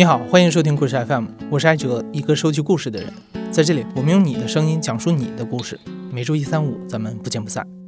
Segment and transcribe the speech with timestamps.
[0.00, 3.12] 你好，欢迎收听故事 FM，我是艾哲，一个收集故事的人。
[3.52, 5.78] 在这里，我们用你的声音讲述你的故事。
[6.10, 7.79] 每周一、三、五，咱们不见不散。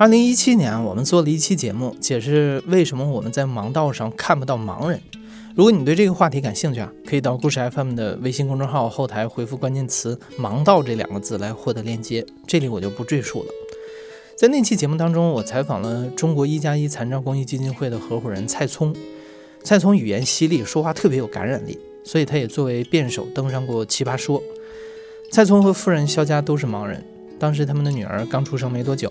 [0.00, 4.98] 二零一七年，我们做了一期节目，解释为什么我们在盲道上看不到盲人。
[5.54, 12.24] 如果你对这个话题感兴趣啊，可以到故事 FM 的微信公众号后台回复关键词“盲道”这两个字来获得链接。
[12.46, 13.50] 这里我就不赘述了。
[14.34, 18.96] 在那期节目当中，我采访了中国一加一残障公益基金会的合伙人蔡聪。
[19.62, 24.40] 蔡聪语言犀利，说话特别有感染力，所以他也作为辩手登上过《奇葩说》。
[25.30, 27.04] 蔡聪和夫人肖佳都是盲人，
[27.38, 29.06] 当时他们的女儿刚出生没多久。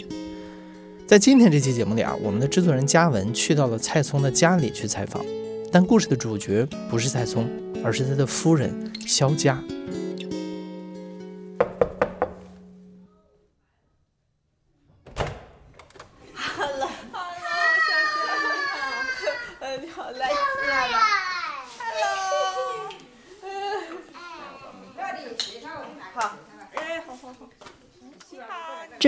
[1.09, 5.25] 在今天这期节目里啊，我们的制作人嘉文去到了蔡聪的家里去采访，
[5.71, 7.49] 但故事的主角不是蔡聪，
[7.83, 8.71] 而是他的夫人
[9.07, 9.59] 肖佳。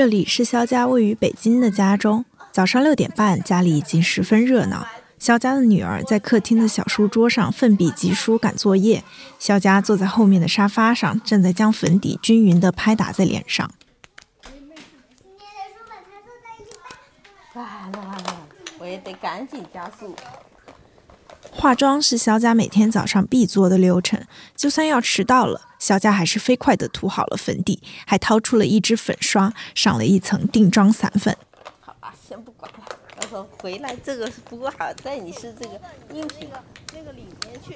[0.01, 2.25] 这里是肖家位于北京的家中。
[2.51, 4.87] 早上六点半，家里已经十分热闹。
[5.19, 9.03] 肖家的女儿在客厅的小书桌上奋笔疾书赶作业，
[9.37, 13.69] 肖家坐在后面的沙发上，正在将粉底均匀地拍打在脸上。
[17.53, 18.47] 完了完了，
[18.79, 20.15] 我也得赶紧加速。
[21.61, 24.19] 化妆是肖家每天早上必做的流程，
[24.55, 25.61] 就算要迟到了。
[25.77, 31.37] 肖佳还是飞快地涂好了粉底，还掏出了一支粉刷，上了一层定妆散粉。
[31.79, 32.79] 好吧，先不管了，
[33.15, 35.79] 到时候回来这个不过好在你是这个
[36.15, 36.49] 硬品，
[36.95, 37.75] 那个里面去。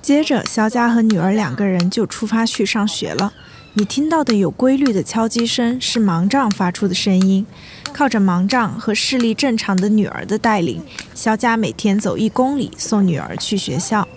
[0.00, 3.34] 接着，肖佳和女儿两个人就出发去上学了。
[3.78, 7.46] 你听到的有规律的敲击声，是盲杖发出的声音。
[7.92, 10.82] 靠着盲杖和视力正常的女儿的带领，
[11.14, 14.08] 肖佳每天走一公里送女儿去学校。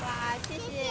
[0.00, 0.88] 哇，谢谢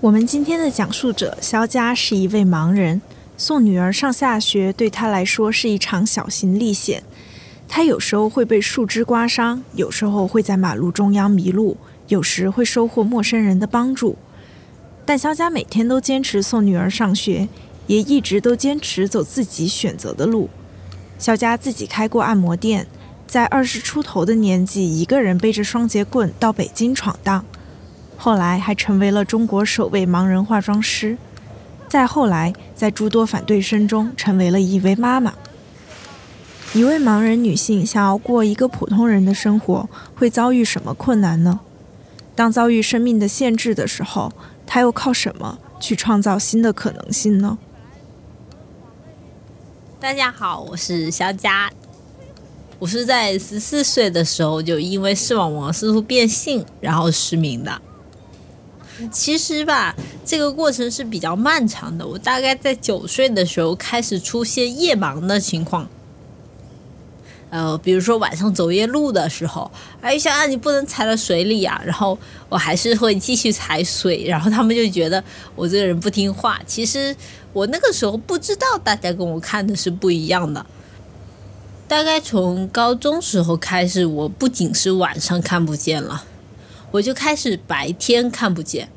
[0.00, 3.00] 我们今天的讲述者肖佳是一位盲人，
[3.38, 7.02] 送女儿上下学对他来说是一场小型历险。
[7.74, 11.78] 他有时候会被树枝刮伤，有时候会在马路中央迷路，
[12.08, 14.18] 有时会收获陌生人的帮助。
[15.06, 17.48] 但肖佳每天都坚持送女儿上学，
[17.86, 20.50] 也一直都坚持走自己选择的路。
[21.18, 22.86] 肖佳自己开过按摩店，
[23.26, 27.42] 在二十出头的年纪，一个人背着双节棍到北京闯荡。
[28.18, 31.16] 后来还成为了中国首位盲人化妆师，
[31.88, 35.32] 再后来，在诸多反对声中，成为了一位妈妈。
[36.74, 41.60] 一位盲人女性想要过一个普通人的生活，会遭遇什么困难呢？
[42.34, 44.32] 当遭遇生命的限制的时候，
[44.66, 47.58] 她又靠什么去创造新的可能性呢？
[50.00, 51.70] 大家好，我是肖佳，
[52.78, 57.82] 我是在十四岁的时候就因为视网膜色素变性，然后失明的。
[59.10, 59.94] 其实吧，
[60.24, 62.06] 这个过程是比较漫长的。
[62.06, 65.86] 我大概在九岁的时候开始出现夜盲的情况，
[67.52, 69.70] 呃，比如说晚上走夜路的时候，
[70.00, 72.18] 哎，想啊，你不能踩到水里啊，然后
[72.48, 75.22] 我还是会继续踩水，然后他们就觉得
[75.54, 76.58] 我这个人不听话。
[76.66, 77.14] 其实
[77.52, 80.64] 我那个时候不知道，大家跟我看的是不一样的。
[81.86, 86.24] 大概从高中时候开始，我不仅是晚上看不见了。
[86.92, 88.88] 我就开始白天看不见，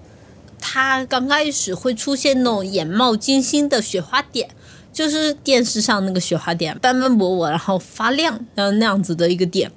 [0.61, 4.51] 他刚开始会出现那种眼冒金星的雪花点，
[4.95, 9.69] 就是电视上那个雪花点，斑斑驳驳，然后发亮，然后那样子的一个点。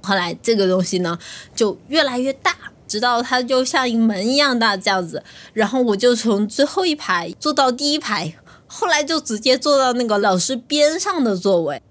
[0.00, 1.18] 后来这个东西呢
[1.56, 2.54] 就越来越大，
[2.86, 5.24] 直到它就像一门一样大这样子。
[5.52, 8.32] 然后我就从最后一排坐到第一排，
[8.68, 11.82] 后来就直接坐到那个老师边上的座位，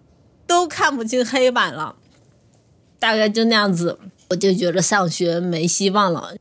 [0.48, 1.98] 都看不清黑板了，
[2.98, 4.00] 大概就那样子。
[4.30, 6.34] 我就觉得上学没希望了。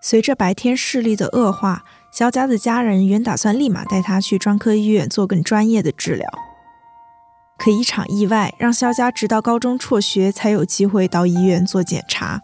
[0.00, 6.26] 随着白天视力的恶化，肖佳的家人原打算立马带他去专科医院做更专业的治疗。
[7.58, 12.40] 可一场意外让肖佳直到高中辍学才有机会到医院做检查。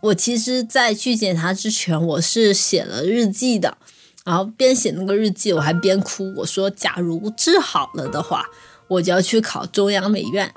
[0.00, 3.76] 我其实，在去检查之前，我是写了日记的。
[4.24, 6.32] 然后边写那个日记，我还边哭。
[6.38, 8.46] 我说：“假如治好了的话，
[8.88, 10.50] 我就要去考中央美院。”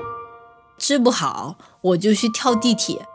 [0.79, 3.05] 治不好，我就去跳地铁。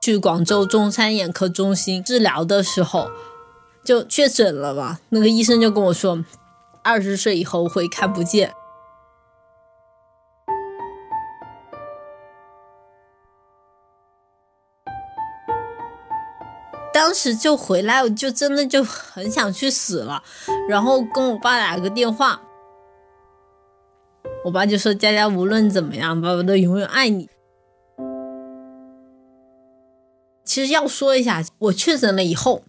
[0.00, 3.10] 去广州中山眼科中心治疗的时候，
[3.84, 4.98] 就确诊了嘛。
[5.08, 6.24] 那个医生就跟我说，
[6.84, 8.52] 二十岁以后会看不见。
[16.92, 20.22] 当时就回来，我就真的就很想去死了，
[20.66, 22.40] 然后跟我爸打个电话，
[24.42, 27.28] 我爸就说：“佳佳，无论怎么样，爸爸都永远爱你。”
[30.46, 32.62] 其实要说一下，我确诊了以后，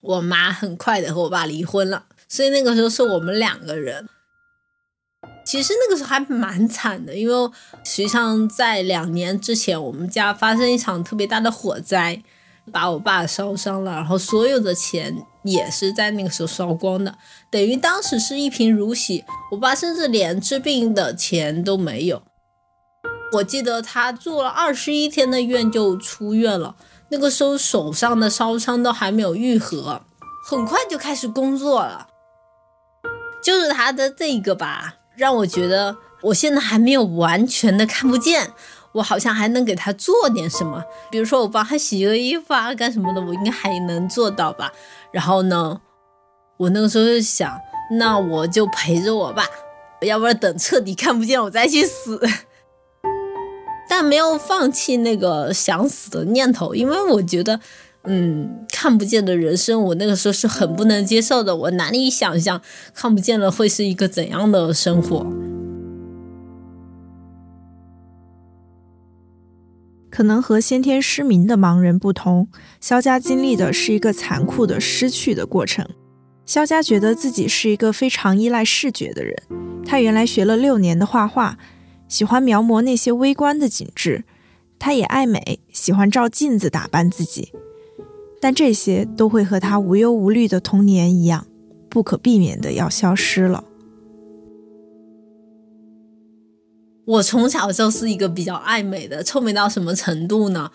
[0.00, 4.08] 我妈很快的和我爸离婚了，所以那个时候是我们两个人。
[5.44, 7.50] 其实那个时候还蛮惨的，因为
[7.84, 12.22] 实际上在两年之前，我们家发生一场特别大的火灾。
[12.70, 15.12] 把我爸烧伤了，然后所有的钱
[15.42, 17.12] 也是在那个时候烧光的，
[17.50, 19.24] 等于当时是一贫如洗。
[19.50, 22.22] 我爸甚至连治病的钱都没有。
[23.32, 26.76] 我记得他住了二十一天的院就出院了，
[27.12, 30.00] 那个时候手上的烧伤都还没有愈合，
[30.48, 32.08] 很快就开始工作了。
[33.44, 38.52] 就是他的这个吧，让我觉得我现在还没有完全的看不见。
[38.92, 44.72] 我好像还能给他做点什么，比如说我帮他洗个衣服啊，干什么的，我应该还能做到吧。
[45.10, 45.78] 然后呢，
[46.56, 47.60] 我那个时候就想，
[47.98, 49.44] 那我就陪着我爸，
[50.00, 52.18] 要不然等彻底看不见我再去死。
[53.94, 57.60] 但没有放弃那个想死的念头，因为我觉得，
[58.04, 62.62] 嗯，看不见的人生，我那个时候是很不能接受的，我难以想象
[62.94, 65.26] 看不见了会是一个怎样的生活。
[70.08, 72.48] 可能和先天失明的盲人不同，
[72.80, 75.86] 肖佳经历的是一个残酷的失去的过程。
[76.46, 79.36] 肖佳觉得自己是一个非常依赖视觉的人。
[79.84, 81.58] 他原来学了六年的画画，
[82.12, 84.24] 喜欢描摹那些微观的景致。
[84.78, 87.54] 他也爱美，喜欢照镜子打扮自己。
[88.38, 91.46] 但这些都会和他无忧无虑的童年一样，
[91.88, 93.64] 不可避免的要消失了。
[97.04, 100.70] 我从小就是一个比较爱美的，臭美到什么程度呢？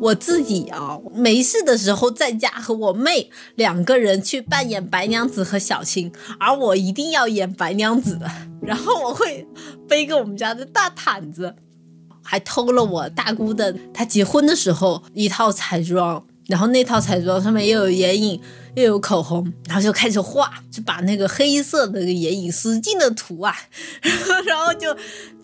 [0.00, 8.18] 我自己啊，没事的时候在家和我妹两个人去扮演白娘子和小青，而我一定要演白娘子，
[8.62, 9.46] 然后我会
[9.88, 11.54] 背个我们家的大毯子，
[12.22, 18.40] 还偷了我大姑的她结婚的时候一套彩妆，然后那套彩妆上面又有眼影。
[18.74, 23.54] 又有口红，然后就开始画，就把那个黑色的那个眼影使劲的涂啊，
[24.46, 24.90] 然后就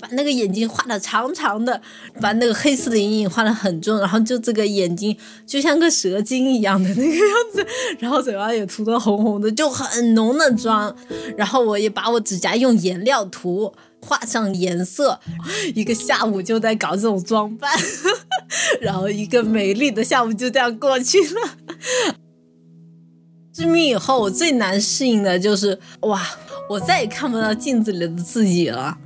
[0.00, 1.78] 把那个眼睛画的长长的，
[2.22, 5.14] 把那个黑色的眼影画的很重，然后就这个眼睛
[5.46, 7.22] 就像个蛇精一样的那个样
[7.52, 7.66] 子，
[7.98, 10.96] 然后嘴巴也涂的红红的，就很浓的妆，
[11.36, 15.20] 然后我也把我指甲用颜料涂，画上颜色，
[15.74, 17.70] 一个下午就在搞这种装扮，
[18.80, 22.16] 然后一个美丽的下午就这样过去了。
[23.54, 26.22] 失明以后，我最难适应的就是哇，
[26.70, 28.98] 我再也看不到镜子里的自己了。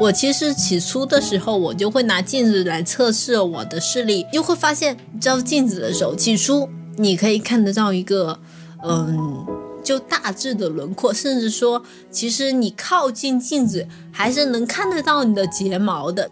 [0.00, 8.40] 我其实起初的时候，我就会拿镜子来测试我的视力，就会发现照镜子的时候，起初你可以看得到一个
[8.82, 9.46] 嗯，
[9.82, 16.30] 就大致的轮廓，甚至说，其实你靠近镜子还是能看得到你的睫毛的。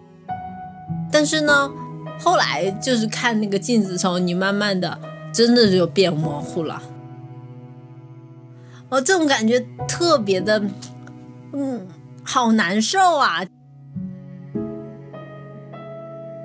[1.13, 1.71] 但是呢。
[2.23, 5.01] 后来就是看那个镜子时候，你慢慢的
[5.33, 6.83] 真的就变模糊了。
[8.91, 9.59] 哦，这种感觉
[9.89, 10.63] 特别的，
[11.55, 11.87] 嗯，
[12.23, 13.43] 好难受啊！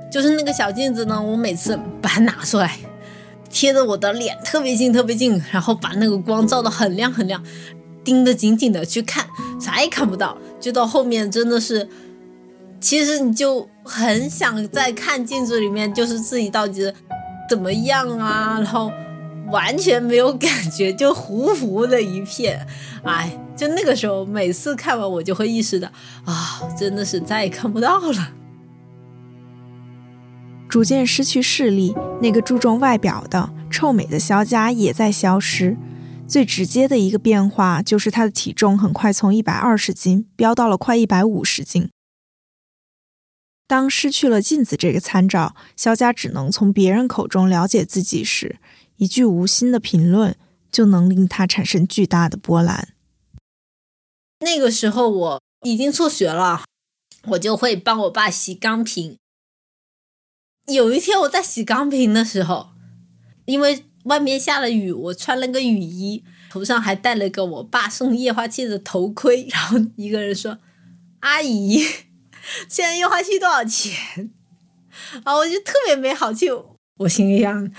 [0.09, 2.77] 就是那个小镜子呢，我每次把它拿出来，
[3.55, 7.41] 贴着我的脸特别近特别近，然后把那个光照的很亮很亮，
[8.03, 9.25] 盯得紧紧的去看，
[9.61, 10.37] 啥也看不到。
[10.59, 11.87] 就到后面真的是。
[12.81, 16.93] 其实你就很想在看镜子里面，就是自己到底
[17.49, 18.57] 怎么样啊？
[18.57, 18.91] 然后
[19.49, 22.67] 完全没有感觉，就糊糊的一片。
[23.03, 25.87] 哎，就那个时候，每次看完我就会意识到，
[26.25, 28.27] 啊，真的是再也看不到了。
[30.69, 35.77] 逐渐失去视力，那个注重外表的臭美的肖佳也在消失。
[36.27, 41.89] 最直接的一个变化就是她的体重很快从一百二十斤飙到了快一百五十斤。
[43.67, 48.59] 当失去了镜子这个参照，肖佳只能从别人口中了解自己时，
[48.97, 50.35] 一句无心的评论
[50.71, 52.89] 就能令他产生巨大的波澜。
[54.39, 56.63] 那个时候我已经辍学了，
[57.29, 59.17] 我就会帮我爸洗钢瓶。
[60.67, 62.69] 有一天我在洗钢瓶的时候，
[63.45, 70.57] 因为外面下了雨，我穿了个雨衣，头上还戴了个我爸送液化气的头盔， 然后一个人说
[71.21, 71.79] ：“阿姨，
[72.67, 74.31] 现在液化气多少钱？”
[75.23, 76.47] 啊，我就特别没好气，
[76.97, 77.71] 我心里想：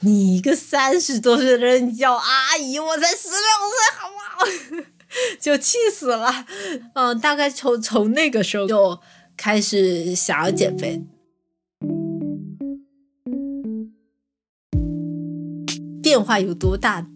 [0.00, 4.14] 你一个三十多岁的人叫阿姨，我才十六岁，好不
[4.80, 4.86] 好？
[5.40, 6.46] 就气死了。
[6.94, 9.00] 嗯，大概从从那个时候就
[9.36, 11.02] 开始想要减肥。
[16.20, 17.06] 变化有多大？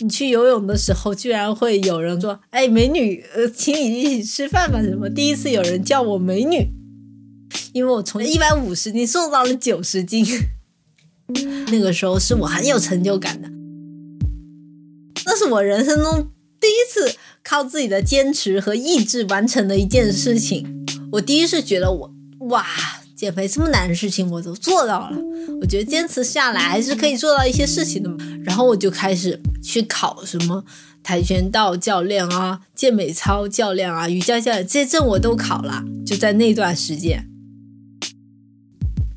[0.00, 5.10] 你去游泳的时候，居然会有人说：“哎，美女，呃，请你一起吃饭吧。”什么？
[5.10, 6.70] 第一次有人叫我美女，
[7.72, 10.24] 因为我从一百五十斤瘦到了九十斤。
[11.72, 13.48] 那个时候是我很有成就感的，
[15.26, 16.28] 那是我人生中
[16.60, 20.86] 第一次靠自己的坚持和意志完成的一件事情。
[21.12, 22.14] 我第一次觉得我
[22.50, 22.64] 哇。
[23.16, 25.16] 减肥这么难的事情我都做到了，
[25.60, 28.16] 我觉得坚持下来还是可以做到一些事情的嘛。
[28.44, 30.64] 然后我就开始去考什么
[31.02, 35.82] 跆拳道教练啊、健美操教练啊、瑜伽教练，这些证我都考了。
[36.06, 37.28] 就在那段时间，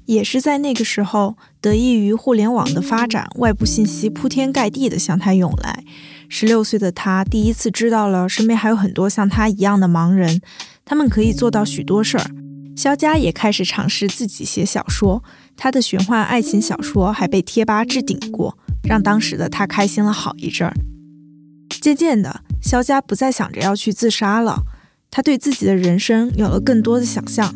[0.06, 5.84] 也是在那个时候，得益于互联网的发展，外部信息铺天盖地的向他涌来。
[6.30, 10.42] 十六岁的他第一次知道了身边还有很多像他一样的盲人，
[10.84, 12.32] 他们可以做到许多事儿。
[12.76, 15.24] 肖佳也开始尝试自己写小说，
[15.58, 20.74] 他的玄幻爱情小说还被贴吧置顶过，让当时的他开心了好一阵儿。
[21.82, 24.64] 渐渐的，肖佳不再想着要去自杀了，
[25.10, 27.54] 他对自己的人生有了更多的想象。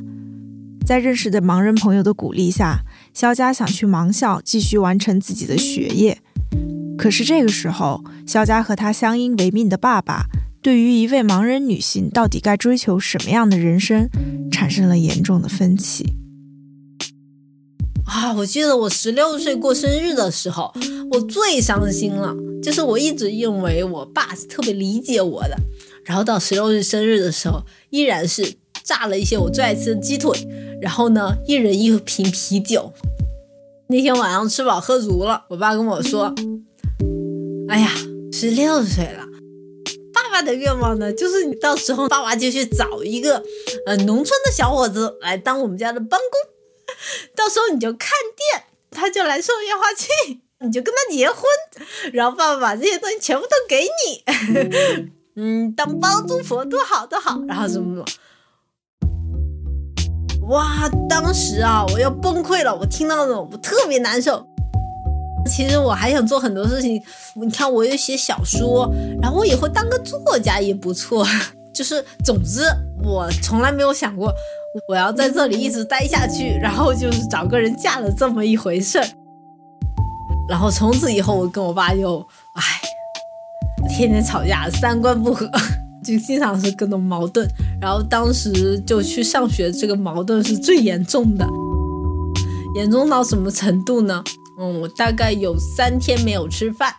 [0.86, 2.80] 在认识的盲人朋友的鼓励下，
[3.14, 6.20] 肖佳想去盲校继续完成自己的学业。
[6.98, 10.26] 可是这个时候，肖佳和他相依为命的爸爸。
[10.62, 14.08] 对于一位盲人女性到底该追求什么样的人生，
[14.52, 16.14] 产生了严重的分歧。
[18.12, 20.74] 啊，我记得我十六岁过生日的时候，
[21.12, 22.36] 我最伤心了。
[22.62, 25.56] 就是我一直认为我爸是特别理解我的，
[26.04, 28.54] 然后到十六岁生日的时候，依然是
[28.84, 30.38] 炸了一些我最爱吃的鸡腿，
[30.82, 32.92] 然后呢，一人一瓶啤酒。
[33.88, 36.34] 那天晚上吃饱喝足了，我爸跟我说
[37.70, 37.90] ：“哎呀，
[38.34, 39.26] 十六岁了。”
[40.14, 43.42] 爸爸的愿望呢，就是你到时候爸爸就去找一个，
[43.86, 46.51] 呃，农村的小伙子来当我们家的帮工，
[47.36, 50.08] 到时候你就看店，他就来送液化气，
[50.66, 51.44] 你就跟他结婚，
[52.14, 54.24] 然后爸爸把这些东西全部都给你，
[55.36, 58.06] 嗯， 当包租婆多好多好，然后什么什么，
[60.50, 64.46] 哇，当时啊，我要崩溃了，我听到那种我特别难受。
[65.44, 67.02] 其实我还想做很多事情，
[67.36, 68.88] 你看我又写小说，
[69.20, 71.26] 然后我以后当个作家也不错。
[71.82, 72.62] 就是总之，
[73.04, 74.32] 我从来没有想过
[74.88, 79.06] 我要在这里一直待下去，然后就是找个人嫁了这么一回事儿。
[80.48, 82.20] 然后从此以后，我跟我爸就
[82.54, 82.64] 唉，
[83.90, 85.50] 天天吵架，三观不合，
[86.04, 87.48] 就经常是各种矛盾。
[87.82, 91.50] 然后当时就去上学，这个矛盾是最严重的，
[92.76, 94.24] 严重到什么程度呢？
[94.60, 96.94] 嗯，我大概有三天没有吃饭，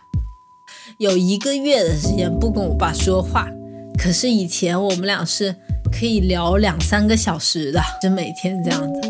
[0.97, 3.47] 有一个月的时间不跟我爸说话。
[3.97, 5.55] 可是以前我们俩是
[5.91, 9.01] 可以聊两三个小时的，就每天这样子。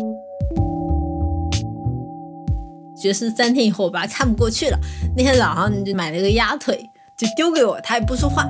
[3.00, 4.78] 觉得是三天以后，我爸看不过去了。
[5.16, 6.88] 那天早上就买了个鸭腿，
[7.18, 8.48] 就丢给我，他也不说话。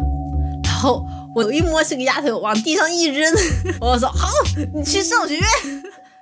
[0.63, 3.33] 然后我一摸是个鸭腿，往地上一扔，
[3.81, 4.29] 我说：“好，
[4.75, 5.39] 你去上学。”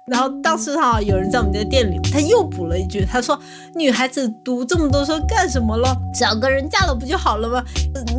[0.07, 3.39] 然后当时哈，有人在我们家店里，他又补了一句，他说
[3.77, 5.97] ：“女孩子读这么多书干什么了？
[6.13, 7.63] 找个人嫁了不就好了吗？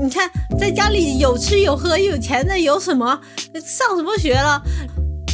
[0.02, 3.20] 你看在家里有吃有喝有钱的有什么？
[3.62, 4.62] 上什么学了？”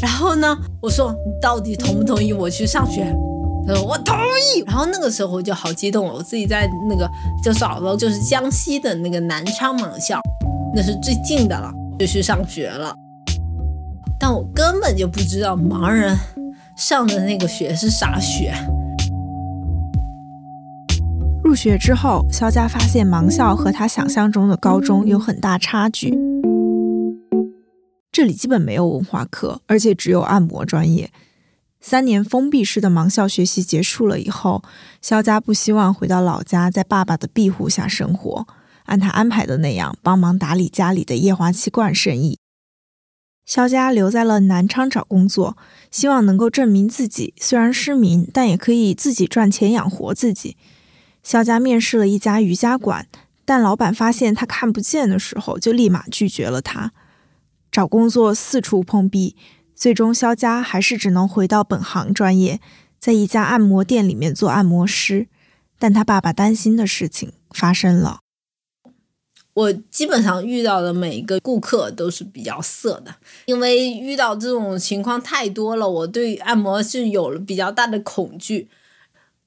[0.02, 3.16] 然后呢，我说：“你到底同不同意我去上学？”
[3.68, 4.18] 他说：“我同
[4.56, 7.08] 意。”然后那个时候我就好激动了，我自己在那个
[7.44, 10.20] 就找了就是江西的那个南昌盲校，
[10.76, 12.92] 那是最近的了，就去上学了。
[14.20, 16.18] 但我根本就不知道盲人。
[16.80, 18.54] 上的那个学是啥学？
[21.44, 26.18] 入学之后，肖佳发现盲校和他想象中的高中有很大差距。
[28.14, 31.12] 这里基本没有文化课，而且只有按摩专业。
[31.82, 34.64] 三年封闭式的盲校学习结束了以后，
[35.02, 38.48] 肖佳不希望回到老家，在爸爸的庇护下生活，
[38.86, 42.39] 按他安排的那样帮忙打理家里的液化气罐生意。
[43.50, 45.58] 肖佳留在了南昌找工作，
[45.90, 50.56] 希望能够证明自己虽然失明，但也可以自己赚钱养活自己。
[51.24, 53.08] 肖佳面试了一家瑜伽馆，
[53.46, 56.92] 但老板发现他看不见的时候，就立马拒绝了他。
[57.72, 59.36] 找工作四处碰壁，
[59.74, 62.62] 最终肖佳还是只能回到本行专业，
[63.00, 65.28] 在一家按摩店里面做按摩师。
[65.80, 68.20] 但他爸爸担心的事情发生了。
[69.60, 73.14] 我基本上遇到的每一个顾客都是比较色的，
[73.46, 78.70] 因为遇到这种情况太多了，我对按摩是有了比较大的恐惧，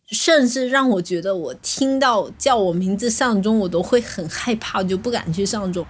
[0.08, 5.86] 甚至让我觉得我听到叫我名字上钟，我都会很害怕，就不敢去上钟。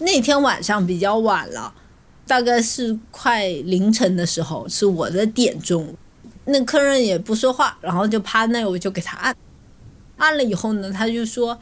[0.00, 1.72] 那天晚上比较晚了，
[2.26, 5.94] 大概是快凌晨的时候，是我的点钟。
[6.50, 9.36] 那客人也不说话，然后就趴那，我就给他按。
[10.16, 11.58] 按了以后呢，他就说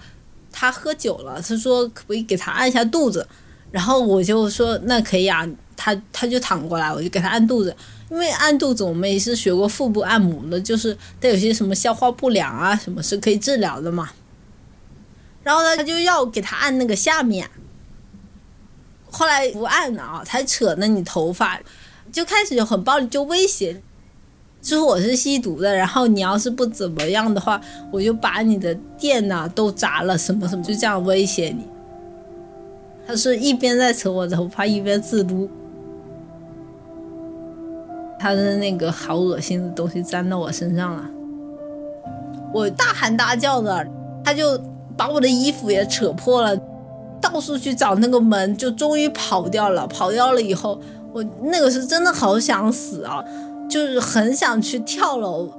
[0.50, 3.26] 他喝酒了，他说可不可以给他按一下肚子？
[3.70, 7.76] 然后我就说那可以啊，他他就躺过来，我就给他按肚子。
[8.08, 14.08] 因为按肚子我们也是学过腹部按摩的，就是他有些什么消化不良啊，什么是可以治疗的嘛。
[15.42, 17.50] 然后呢，他就要给他按那个下面。
[19.10, 21.58] 后来不按了啊，他扯那你头发，
[22.12, 23.82] 就开始就很暴力，就威胁，
[24.66, 27.61] 就是我是吸毒的，然后你要是不怎么样的话，
[27.92, 31.64] 我就把你的店呐都砸了，什么什么，就这样威胁你。
[33.06, 35.49] 他是一边在扯我头发，一边自撸，
[38.18, 41.04] 他的那个好恶心的东西粘到我身上了，
[42.52, 43.87] 我大喊大叫的，
[44.25, 44.61] 他就
[44.96, 46.61] 把我的衣服也扯破了。
[47.20, 49.87] 到处去找那个门，就终于跑掉了。
[49.87, 50.80] 跑掉了以后，
[51.12, 53.25] 我那个是真的好想死啊，
[53.68, 55.50] 就是很想去跳楼。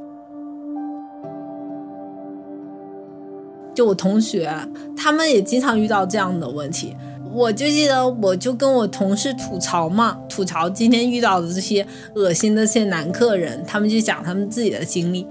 [3.74, 4.52] 就我同学，
[4.96, 6.96] 他们也经常遇到这样的问题。
[7.32, 11.86] 我就记得，我就跟我同事吐槽嘛，吐槽今天遇到的这些
[12.16, 15.28] 恶心的这些男客人，他们就讲他们自己的经历。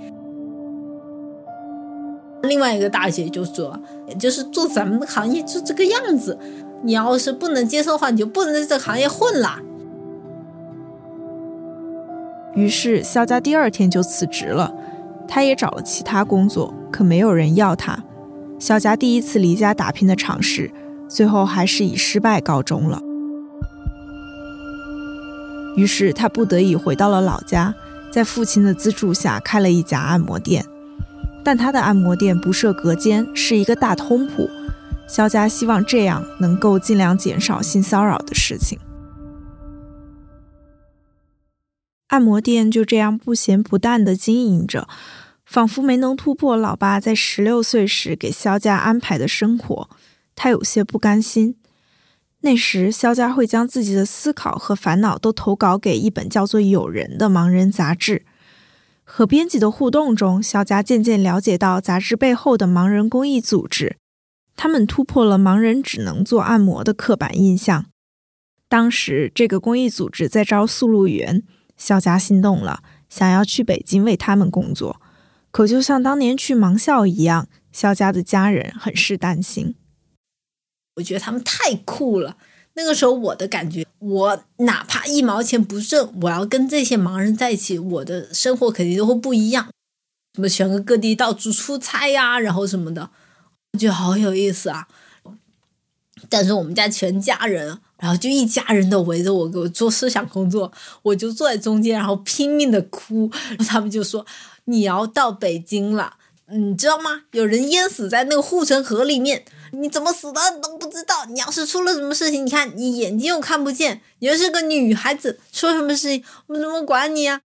[2.42, 3.76] 另外一个大姐就说
[4.20, 6.38] ：“就是做咱们的行业就这个样子，
[6.84, 9.58] 你要是不能接受的话，你就不能在这个行业混了。”
[12.56, 14.74] 于是肖佳第二天就辞职了，
[15.28, 18.02] 他也找了其他工作，可没有人要他。
[18.58, 20.70] 肖佳第一次离家打拼的尝试，
[21.06, 23.02] 最后还是以失败告终了。
[25.76, 27.74] 于是他不得已回到了老家，
[28.10, 30.64] 在父亲的资助下开了一家按摩店。
[31.44, 34.48] 但他的按摩店不设隔间，是一个大通铺。
[35.06, 38.78] 肖佳希望这样能够尽量减少性骚扰的事情。
[42.08, 44.88] 按摩店就这样不咸不淡地经营着，
[45.44, 49.90] 仿佛没能突破老爸在十六岁时给肖家安排的生活，
[50.34, 51.56] 他有些不甘心。
[52.40, 58.24] 那时，肖佳会将自己的思考和烦恼都投稿给一本叫做《友人》的盲人杂志。
[59.02, 63.96] 和编辑的互动中，肖佳渐渐了解到杂志背后的盲人公益组织，
[64.54, 67.86] 他们突破了盲人只能做按摩的刻板印象。
[68.68, 71.42] 当时，这个公益组织在招速录员，
[71.76, 75.00] 肖佳心动了，想要去北京为他们工作。
[75.50, 79.74] 可就像当年去盲校一样，肖佳的家人很是担心。
[80.96, 82.36] 我觉得他们太酷了。
[82.74, 89.70] 那个时候我的感觉，我哪怕一毛钱不挣，我要跟这些盲人在一起，我的生活肯定都会不一样。
[90.34, 93.10] 什么全国各地到处出差呀，然后什么的，
[93.72, 94.88] 我觉得好有意思啊。
[96.28, 100.70] 但是我们家全家人，然后就一家人都围着我给我做思想工作，
[101.02, 103.30] 我就坐在中间，然后拼命的哭。
[103.56, 104.24] 然后他们就说
[104.66, 106.16] ：“你要到北京了，
[106.50, 107.22] 你知道吗？
[107.32, 111.26] 有人淹死在那个护城河里面。”你怎么死的都不知道？
[111.26, 117.42] 你要是出了什么事情，你看你眼睛又看不见，你又是个女孩子，出什么事情我们怎么管你啊？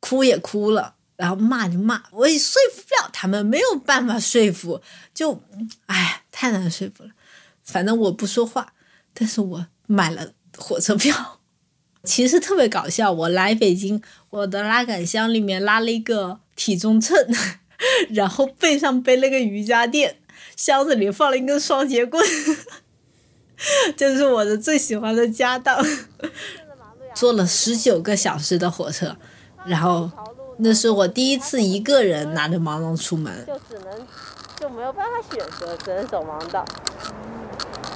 [0.00, 4.82] 哭也哭了，然后骂就骂，我也说服不了他们，没有办法说服，
[5.14, 5.40] 就
[5.86, 7.10] 哎，太难说服了。
[7.64, 8.74] 反正我不说话，
[9.14, 11.40] 但是我买了火车票。
[12.04, 17.16] 其实特别搞笑，我来北京，我的拉杆箱里面拉了一个体重秤，
[18.14, 20.16] 然后背上背了个瑜伽垫。
[20.56, 22.24] 箱子里放了一根双节棍，
[23.96, 25.84] 这是我的最喜欢的家当。
[27.14, 29.16] 坐了十九个小时的火车，
[29.66, 30.10] 然后
[30.58, 34.06] 那是我第一次一个人拿着盲杖出门，就只能
[34.58, 36.64] 就没有办法选择，只能走盲道。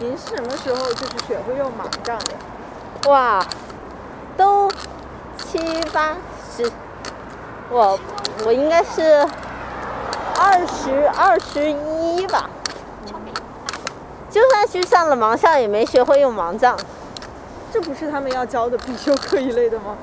[0.00, 3.10] 您是什么时候就是学会用盲杖的？
[3.10, 3.44] 哇，
[4.36, 4.70] 都
[5.38, 5.58] 七
[5.92, 6.16] 八
[6.56, 6.70] 十，
[7.70, 7.98] 我
[8.44, 9.26] 我应该是。
[10.44, 12.50] 二十二十一吧，
[14.28, 16.76] 就算去上了盲校，也没学会用盲杖。
[17.72, 19.96] 这不是他们要教的必修课一类的吗？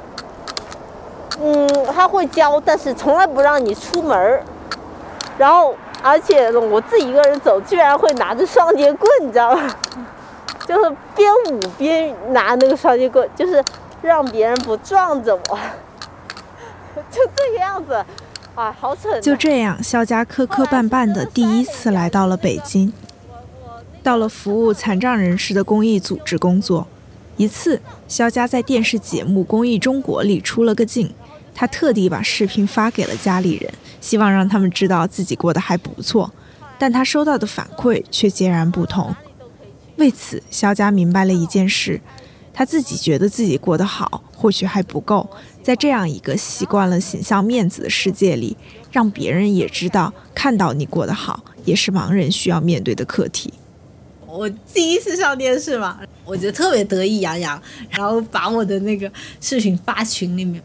[1.42, 4.42] 嗯，他会教，但是从来不让你出门儿。
[5.38, 9.76] 然后，而且我自己一个人走，居然会拿着双节棍，你知道吗？
[10.68, 13.64] 就是边舞边拿那个双节棍，就是
[14.02, 15.60] 让别人不撞着我，
[17.10, 18.06] 就这个样子。
[18.56, 19.22] 啊，好蠢！
[19.22, 22.92] 就这样，肖佳磕磕绊绊的第一次来到了北京，
[24.04, 26.86] 到了服务残障人士的公益组织工作。
[27.38, 31.14] 一次，肖佳在电视节目《公益中国》里出了个镜，
[31.56, 36.32] 他特地把视频发给了家里人，希望让他们知道自己过得还不错。
[36.78, 39.16] 但他收到的反馈却截然不同。
[39.98, 42.00] 为此，肖佳明白了一件事：
[42.54, 45.30] 他自己觉得自己过得好，或许还不够。
[45.62, 48.56] 在这样一个习惯了形象面子的世界里，
[48.92, 53.54] 让别人也知道看到你过得好，也是盲人需要面对的课题。
[54.26, 60.64] 我第一次上电视嘛，我觉得特别得意洋洋，然后把我的那个视频发群里面，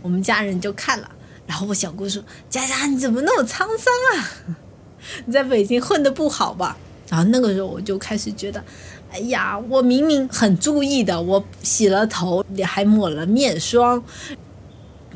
[0.00, 1.10] 我们家人就看了，
[1.46, 3.68] 然后我小姑说：“佳佳你怎么那么沧桑
[4.14, 4.30] 啊？
[5.26, 6.76] 你在北京混得不好吧？”
[7.10, 8.64] 然后那个时候我就开始觉得，
[9.12, 14.02] 哎呀，我明明很注意的，我洗了头，还抹了面霜，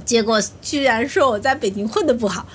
[0.05, 2.47] 结果居然说我在北京混得不好。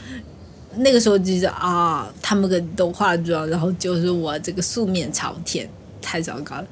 [0.75, 5.69] 那个时候就觉得啊，他们个都化妆，然后就是我这个素面朝天，
[6.01, 6.65] 太糟糕了。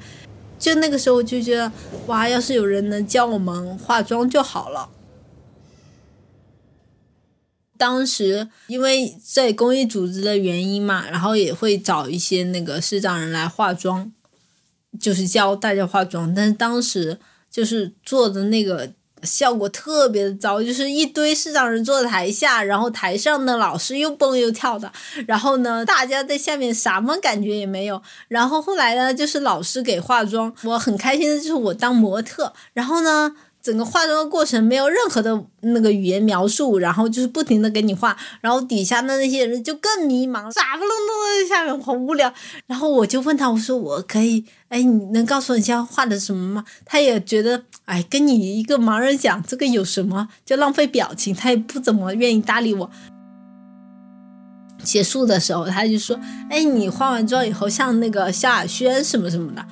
[0.58, 1.70] 就那个时候我就觉得，
[2.06, 4.88] 哇，要是有人能教我们化妆就好了。
[7.82, 14.12] 当时因为在公益组织的原因嘛，然后也会找一些那个视障人来化妆，
[15.00, 16.32] 就是教大家化妆。
[16.32, 17.18] 但是当时
[17.50, 18.92] 就是做的那个。
[19.22, 24.92] 效果特别的糟，就是一堆视障人坐在台下，然后台上的老师又蹦又跳的，
[25.28, 28.02] 然后呢，大家在下面什么感觉也没有。
[28.26, 33.36] 然后后来呢，就是老师给化妆，我很开心的就是我当模特，然后呢。
[33.62, 42.32] 整个化妆的过程没有任何的那个语言描述，然后就是不停的给你画，然后底下的那些人就更迷茫，傻不愣登的在下面，好无聊。
[42.66, 46.64] 然后我就问他，我说我可以，哎，你能告诉我你现在画的什么吗？
[46.84, 52.90] 他也觉得，哎，跟你一个盲人讲这个有什么，就浪费表情，他也不怎么愿意搭理我。
[54.82, 56.18] 结束的时候，他就说，
[56.50, 59.64] 哎，你化完妆以后像那个萧亚轩什么什么的。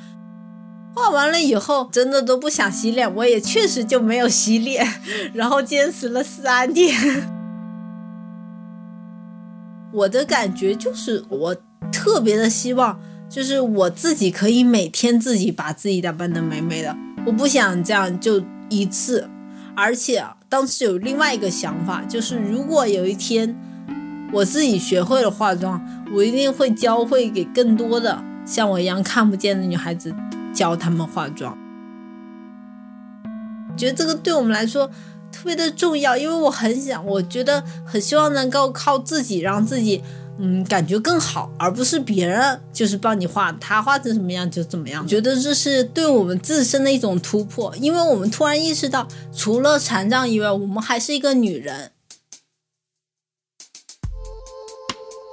[0.95, 4.87] 画完了以后，真的都不想洗脸，我也确实就没有洗脸，
[5.33, 6.95] 然后坚持了三天。
[9.93, 11.57] 我的感觉就是，我
[11.93, 19.29] 特别的希望，就是我自己可以每天自己把自己打扮的美美的，我不想这样就一次。
[19.77, 23.57] 而且当时有另外一个想法，就是如果有一天
[24.33, 25.81] 我自己学会了化妆，
[26.13, 30.15] 我一定会教会给更多的像我一样看不见的女孩子。
[30.53, 31.57] 教他们化妆，
[33.77, 34.87] 觉得这个对我们来说
[35.33, 40.03] 特别的重要，因为我很想，我觉得很希望能够靠自己让自己，
[40.39, 45.07] 嗯，感觉更好，而不是别人就是帮你画，他画成什么样就怎么样。
[45.07, 51.93] 觉得这是对我们自身的一种突破，因为我们突然意识到，除了残障以外，我们还是一个女人。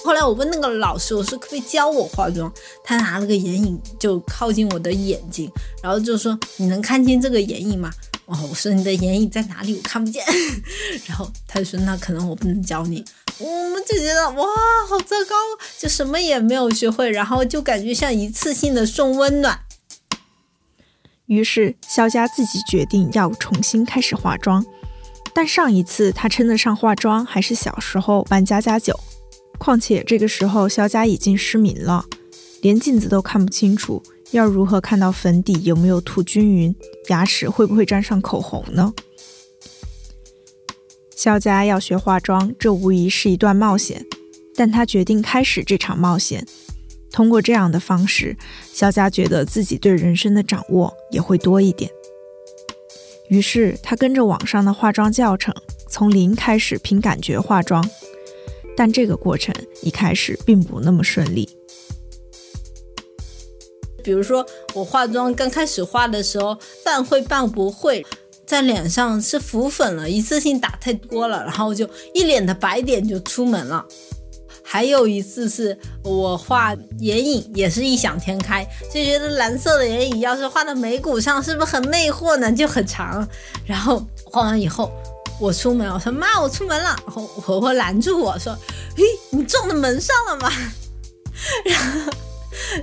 [0.07, 2.49] 后来我问那个老师，我说可不可以教我化妆？
[2.81, 5.51] 他拿了个眼影就靠近我的眼睛，
[5.83, 7.91] 然后就说你能看见这个眼影吗？
[8.25, 9.75] 哦，我说你的眼影在哪里？
[9.75, 10.23] 我看不见。
[11.07, 13.03] 然后他就说那可能我不能教你。
[13.37, 14.45] 我们就觉得哇，
[14.87, 15.35] 好糟糕，
[15.77, 19.59] 就什么也没有学会，然后就感觉像一次性的送温暖。
[21.25, 24.65] 于是肖佳自己决定要重新开始化妆，
[25.35, 28.97] 但上一次他称得上化妆还是小时候玩家家酒。
[29.57, 32.05] 况且这个时候，肖佳已经失明了，
[32.61, 36.75] 连镜子都看不清楚，要如何看到粉底有没有涂均匀，
[37.09, 38.93] 牙齿会不会沾上口红呢？
[41.15, 44.05] 肖佳要学化妆，这无疑是一段冒险，
[44.55, 46.45] 但他决定开始这场冒险。
[47.11, 48.37] 通过这样的方式，
[48.71, 51.89] 肖佳觉得自己对人生的掌握也会多一点。
[53.29, 55.53] 于是，他跟着网上的化妆教程，
[55.89, 57.83] 从零开始凭感觉化妆。
[58.77, 61.49] 但这个过程一开始并不那么顺利。
[64.03, 68.05] 比如说，我化妆刚开始化的时候，半会半不会，
[68.45, 73.85] 在脸上是浮粉了，一次性打太多了，然后就一脸的白点就出门了。
[74.63, 82.51] 还有一次是我画眼影，也是异想天开，就觉得蓝色的眼影要是画到眉骨上，是不是很魅惑呢？
[82.51, 83.27] 就很长，
[83.65, 84.91] 然后画完以后。
[85.39, 86.95] 我出门，我说妈，我出门了。
[87.06, 88.58] 然后婆婆拦住我说
[88.97, 90.52] ：“嘿，你撞到门上了吗？”
[91.65, 92.12] 然后，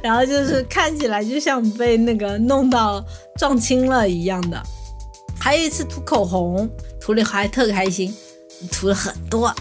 [0.03, 3.05] 然后就是看起来就像被那个弄到
[3.37, 4.63] 撞青了一样的。
[5.41, 8.15] 还有一次涂口红，涂了还特开心，
[8.71, 9.53] 涂了很多，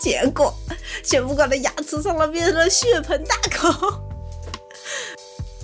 [0.00, 0.54] 结果
[1.02, 4.05] 全部挂在牙齿上了，变成了血盆大口。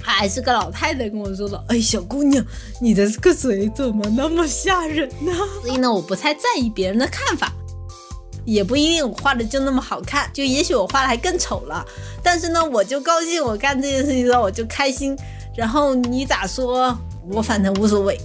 [0.03, 2.45] 还是个老太太跟我说的，哎，小姑娘，
[2.81, 5.33] 你的这个嘴怎么那么吓人呢？
[5.63, 7.53] 所以呢，我不太在意别人的看法。
[8.45, 11.87] 也不一定我画的就那么好看，就也许我画的还更丑了。
[12.25, 15.17] 但是呢，我就高兴，我干这件事情的时候我就开心。
[15.57, 16.99] 然后你咋说，
[17.31, 18.21] 我反正无所谓。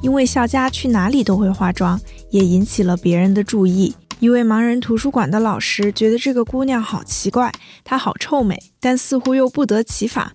[0.00, 3.94] 因为笑佳去哪里都会化妆，也引起了别人的注意。
[4.22, 10.32] 一位盲人图书馆的老师觉得这个姑娘好奇怪，她好臭美，但似乎又不得其法。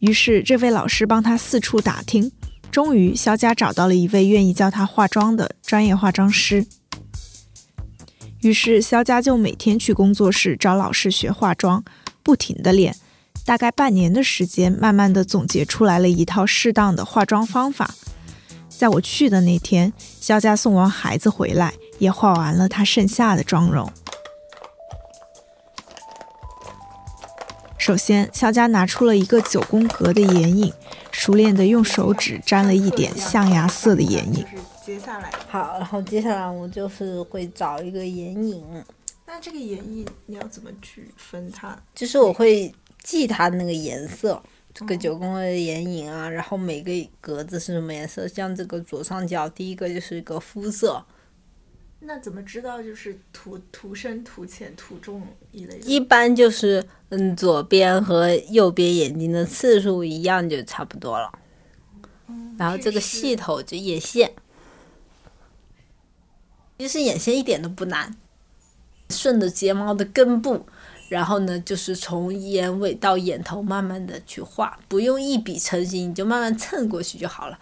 [0.00, 2.30] 于是这位老师帮她四处打听，
[2.70, 6.66] 终于肖佳找到了一位愿意教她化妆的专业化妆师。
[8.42, 11.82] 于是肖佳就每天去工作室找老师学化妆，
[12.22, 12.94] 不停的练，
[13.46, 17.94] 大概半年的时间，慢慢的总结出来了一套适当的化妆方法。
[18.68, 19.90] 在我去的那天，
[20.20, 23.88] 肖佳送完孩子回来，也画完了她剩下的妆容。
[27.78, 30.72] 首先，肖佳拿出了一个九宫格的眼影，
[31.12, 34.44] 熟练的用手指沾了一点象牙色的眼影。
[34.84, 38.84] 接下来，好，然后接下来我就是会找一个眼影，
[39.24, 41.76] 那这个眼影你要怎么去分它？
[41.94, 44.42] 就是我会记它那个颜色。
[44.74, 48.26] 这个九宫格的眼影啊，然后每个格子是什么颜色？
[48.26, 51.04] 像这个左上角第一个就是一个肤色。
[52.04, 55.78] 那怎么知道就是涂涂深、涂浅、涂重一类？
[55.84, 61.30] 一般就是嗯，左边和右边眼睛的次数一样就差不多了。
[62.58, 64.32] 然后这个细头就眼线，
[66.78, 68.16] 其实眼线一点都不难，
[69.08, 70.66] 顺着睫毛的根部。
[71.08, 77.58] 然后呢，就是从眼尾到眼头，慢慢的去画，不用一笔成型，你就慢慢蹭过去就好了。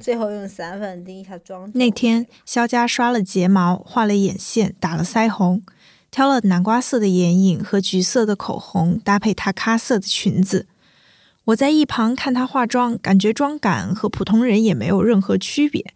[0.00, 1.70] 最后用散粉定一下妆。
[1.74, 5.62] 那天，肖佳刷了睫毛，画了眼线，打了腮红，
[6.10, 10.66] 挑了南瓜色的眼影和橘色的口红，搭配她咖色的裙子。
[11.44, 15.92] 我在一旁看她化妆，感觉妆感和普通人也没有任何区别，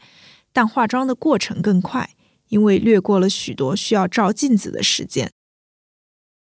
[0.52, 2.10] 但化妆的过程更快。
[2.48, 5.30] 因为略过了许多需要照镜子的时间。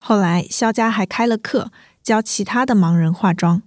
[0.00, 1.70] 后来，肖佳还开了课，
[2.02, 3.62] 教其他的盲人化妆。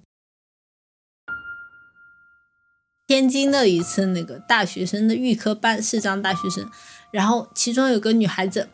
[3.07, 6.67] 天津的一次那个大学生的预科班，是张大学生，
[7.11, 8.67] 然后其中有个女孩子，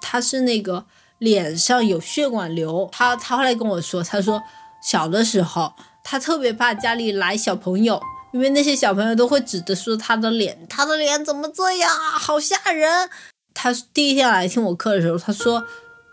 [0.00, 0.84] 她是那个
[1.18, 2.88] 脸上有血管瘤。
[2.90, 4.42] 她她后来跟我说，她说
[4.82, 8.00] 小的时候，她特别怕家里来小朋友。
[8.32, 13.08] 因为那些小朋友都会指着说她的脸，她的脸怎么这样啊，好吓人！
[13.54, 15.64] 她第一天来听我课的时候，她说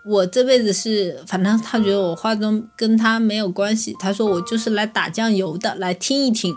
[0.06, 3.96] 我这辈子是，反正他觉得我化妆跟他没有关系。
[4.00, 6.56] 他说我就是来打酱油的，来听一听。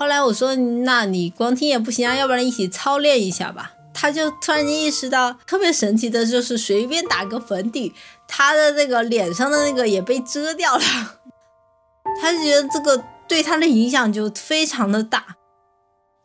[0.00, 3.72] 后来我说那你光听也不行啊，要不然一起操练一下吧。
[3.92, 7.94] 他就突然间意识到，特别神奇的就是随便打个粉底，
[8.26, 10.82] 他的那个脸上的那个也被遮掉了。
[12.20, 13.04] 他就觉得这个。
[13.30, 15.24] 对他的影响就非常的大，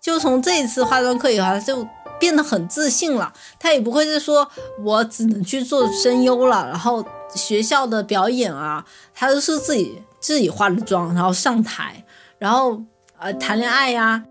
[0.01, 1.87] 就从这一次化妆课以后，他就
[2.19, 3.31] 变得很自信了。
[3.59, 4.49] 他也不会是说
[4.83, 8.83] 我只能去做声优了，然后学校的表演啊，
[9.13, 12.03] 他都是自己自己化的妆，然后上台，
[12.39, 12.81] 然后
[13.19, 14.23] 呃谈恋爱呀，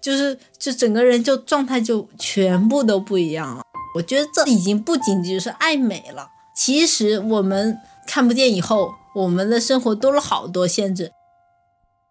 [0.00, 3.62] 就是就整个人就状态就全部都不一样了。
[3.94, 8.94] 我觉得这已经不仅仅是爱美了，其实我们看不见以后。
[9.14, 11.12] 我们的生活多了好多限制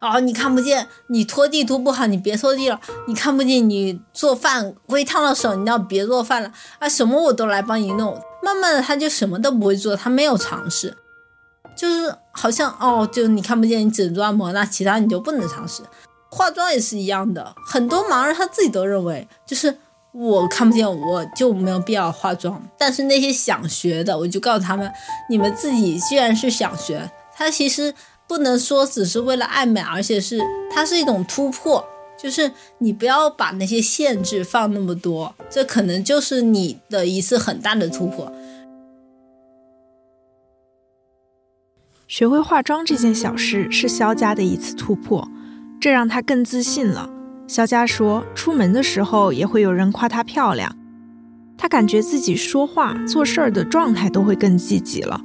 [0.01, 0.19] 哦！
[0.19, 6.87] 你看不见，你拖地拖不好，你别拖地了；你看不见，你做饭会烫到手，你要别做饭了啊！
[6.87, 8.21] 什么我都来帮你弄。
[8.43, 10.95] 慢慢的，他就什么都不会做，他没有尝试，
[11.75, 15.81] 就是好像哦，就你看不见，你只能做按摩，那其他你就不能尝试。
[16.29, 19.75] 化妆也是一样的，很多盲人他自己都认为就是。
[20.13, 22.61] 我看不见，我就没有必要化妆。
[22.77, 24.91] 但是那些想学的，我就告诉他们：
[25.29, 27.93] 你们自己既然是想学，它其实
[28.27, 31.81] 不能说只是为了爱美，而且是它是一种突破。
[32.21, 38.29] 就是你不要把那些限制放那么多，这可能就是你的一次很大的突破。
[42.11, 45.25] 学会化妆这件小事是肖家的一次突破，
[45.79, 47.09] 这让他更自信了。
[47.47, 50.75] 肖佳说：“出门的时候也会有人夸她漂亮，
[51.57, 55.21] 她感觉自己说话、做事儿的状态都会更积极了。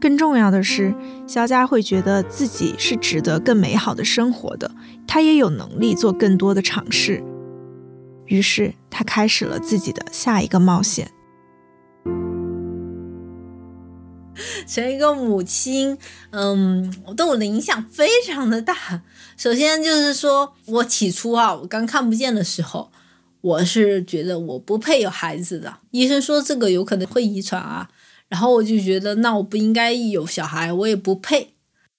[0.00, 0.94] 更重要的是，
[1.26, 4.70] 肖佳会觉得自己是值得更美好的生活的，
[5.08, 7.24] 她也有能力做更多的尝试。
[8.26, 11.10] 于是，她开始了自己的下一个冒险。
[14.66, 15.96] 成为一个母亲，
[16.30, 19.02] 嗯，对我的影响非常的大。”
[19.36, 22.90] 首先就是说，我起初啊，我刚看不见的时候，
[23.40, 25.74] 我是觉得我不配有孩子的。
[25.90, 27.88] 医生说这个有可能会遗传啊，
[28.28, 31.54] 然后我就觉得那我不应该有小孩，我也不配。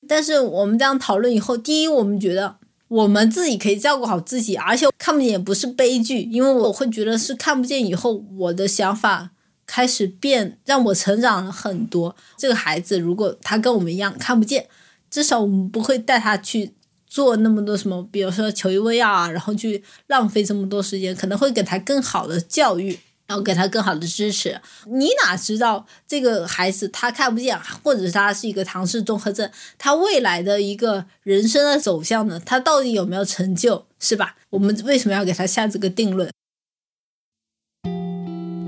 [0.07, 9.31] 但是我们这样讨论以后，第一，我们觉得我们自己可以照顾好自己，而且看不见也不是悲剧，因为我会觉得是看不见以后，我的想法
[9.65, 12.15] 开始变，让我成长了很多。
[12.37, 14.67] 这个孩子如果他跟我们一样看不见，
[15.09, 16.73] 至少我们不会带他去
[17.07, 22.99] 做那么多什么，比如说求医问药啊，然后去浪费这么多时间，可能会给他更好的教育。
[23.27, 29.49] 然后给他更好的支持，你哪知道这个孩子他看不见，或者他是一个唐氏综合症，
[29.79, 32.39] 他未来的一个人生的走向呢？
[32.45, 34.35] 他到底有没有成就，是吧？
[34.51, 36.29] 我们为什么要给他下这个定论？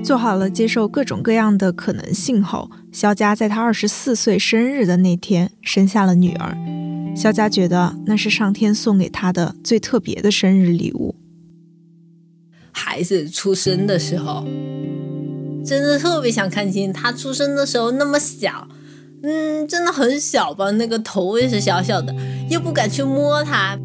[0.04, 6.58] 做好了接受各种各样的可能性后，肖佳在他二十四岁生日的那天生下了女儿。
[7.16, 11.16] 肖佳觉得那是上天送给他的最特别的生日礼物。
[12.72, 14.46] 孩子出生的时候，
[15.66, 18.68] 真的特别想看清他出生的时候那么小，
[19.24, 20.70] 嗯，真的很小吧？
[20.72, 22.16] 那个头也是小小的，
[22.50, 23.78] 又不敢去摸他。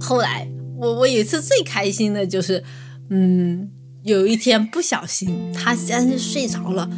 [0.00, 2.64] 后来，我我有一次最开心的就是，
[3.10, 3.68] 嗯，
[4.08, 6.88] 有一天不小心他先是睡着了，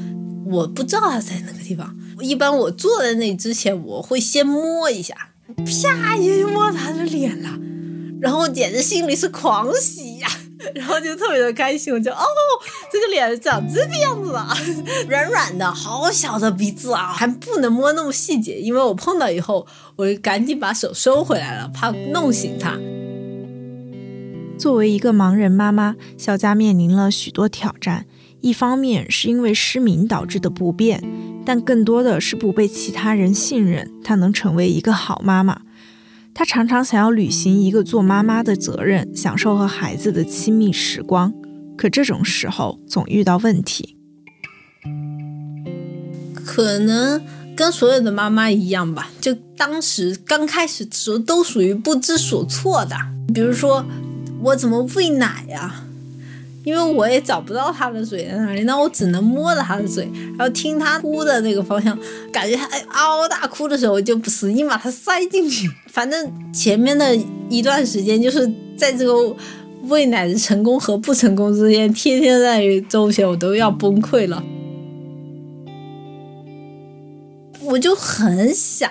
[0.46, 1.96] 我不知道他在那个地方。
[2.20, 5.14] 一般我坐在那之前，我会先摸一下，
[5.56, 7.50] 啪一下就摸他的脸了，
[8.20, 10.28] 然后我简直心里是狂喜呀。
[10.74, 12.22] 然后就特别的开心，我就哦，
[12.92, 14.46] 这个脸长这个样子了，
[15.08, 22.78] 软软的，好小的鼻子啊，还不能摸那么细节，因为我碰到以后，我就赶紧把手收回来了，怕弄醒他。
[24.60, 28.04] 作为一个盲人妈妈，小佳面临了许多挑战，
[28.42, 31.02] 一方面是因为失明导致的不便，
[31.46, 35.62] 但更多的是不被其他人信任，她能成为一个好妈妈。
[36.34, 41.32] 她常常想要履行一个做妈妈的责任，享受和孩子的亲密时光，
[41.78, 43.96] 可这种时候总遇到问题。
[46.44, 47.22] 可能
[47.56, 52.94] 跟所有的妈妈一样吧，就当时刚开始的时候都属于不知所措的。
[53.32, 53.86] 比如说，
[54.42, 55.84] 我怎么喂奶呀？
[56.62, 61.98] 因为我也找不到他的嘴在哪里，那我只能摸着他的嘴，然后听他哭的那个方向，
[62.30, 65.70] 感觉他哎嗷大哭的时候，我就使劲把它塞进去。
[65.86, 67.16] 反正前面的
[67.48, 69.34] 一段时间，就是在这个
[69.84, 74.44] 喂奶的成功和不成功之间，天天在周旋，我都要崩溃了。
[77.62, 78.90] 我就很想。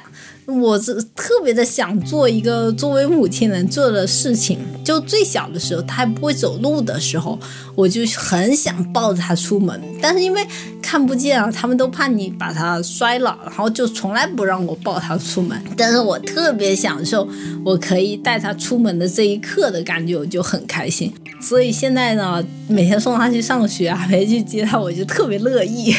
[0.50, 4.58] 我是特别的想做一个作为母亲能做的事情。
[4.84, 7.38] 就最小的时候，他还不会走路的时候，
[7.76, 9.80] 我就很想抱着他出门。
[10.02, 10.44] 但是因为
[10.82, 15.62] 看不见啊，他们都怕你把他摔了，然后就从来不让我抱他出门。
[15.78, 17.28] 但是我特别享受
[17.64, 21.14] 我可以带他出门的这一刻的感觉，我就很开心。
[21.40, 25.94] 所以现在呢，每天送他去上学啊，每天去接他，我就特别乐意。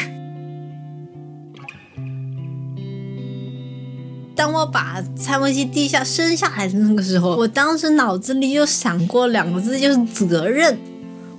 [4.40, 10.78] 当我把蔡文熙地下生下来的那个时候，我当时脑子里就闪过两个字，就是责任。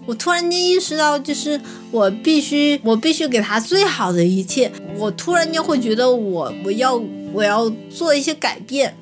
[0.06, 1.60] 我突然间意识到，就是
[1.90, 4.72] 我必须，我必须给他最好的一切。
[5.00, 7.02] 我突然间会觉得，我我要
[7.34, 8.96] 我要做一些改变，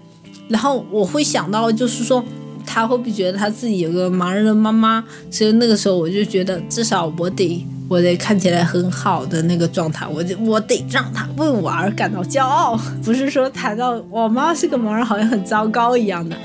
[0.48, 2.24] 然后我会想到，就是说
[2.66, 5.04] 他会不会觉得他自己有个盲人的妈妈？
[5.30, 7.68] 所以那个时候我就觉得，至少我得。
[7.89, 16.38] 我得看起来很好的那个状态，我就我得让他为我而感到骄傲，不是说谈到我妈是个盲人好像很糟糕一样的。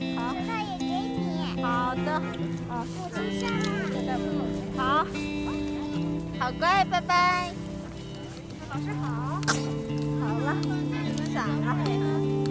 [0.00, 1.62] 嗯，好，那也给你。
[1.62, 2.12] 好的，
[2.68, 4.18] 啊，坐下啦。
[4.76, 5.06] 好，
[6.38, 7.50] 好乖，拜拜。
[8.70, 9.40] 老师好。
[10.20, 10.56] 好了，
[11.32, 12.43] 闪了。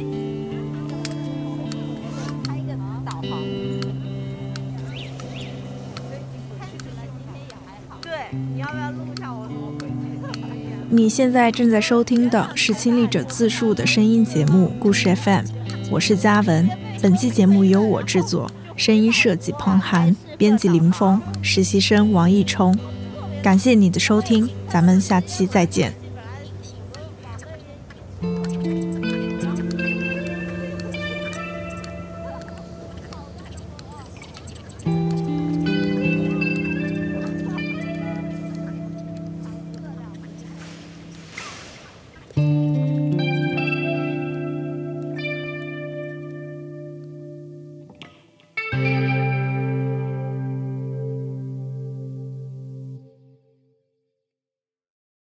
[10.95, 15.43] 你现在正在收听的是亲历者自述的声音节目《故事 FM》，
[15.89, 16.69] 我是嘉文。
[17.01, 22.77] 本期节目由我制作，声音设计彭涵，编辑林峰，实习生王艺冲。
[23.41, 25.91] 感谢你的收听，咱们下期再见。